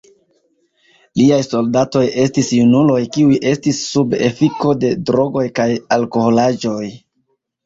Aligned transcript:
Liaj 1.19 1.37
soldatoj 1.47 2.01
estis 2.23 2.49
junuloj 2.59 2.97
kiuj 3.17 3.37
estis 3.51 3.83
sub 3.91 4.17
efiko 4.31 4.73
de 4.87 4.91
drogoj 5.11 5.45
kaj 5.61 5.69
alkoholaĵoj. 6.01 6.83